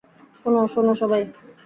[0.41, 1.21] শোন, শোন সবাই।